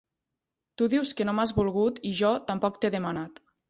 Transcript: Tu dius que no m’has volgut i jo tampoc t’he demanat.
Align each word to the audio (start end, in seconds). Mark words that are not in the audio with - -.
Tu 0.81 0.87
dius 0.93 1.13
que 1.21 1.29
no 1.29 1.37
m’has 1.41 1.55
volgut 1.61 2.03
i 2.13 2.17
jo 2.25 2.35
tampoc 2.51 2.83
t’he 2.85 2.97
demanat. 3.01 3.45